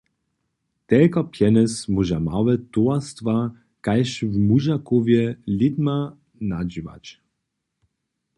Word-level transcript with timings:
Telko 0.91 1.21
pjenjez 1.33 1.73
móža 1.95 2.17
małe 2.29 2.53
towarstwa 2.73 3.35
kaž 3.85 4.09
w 4.31 4.33
Mužakowje 4.47 5.23
lědma 5.57 5.97
nadźěłać. 6.49 7.05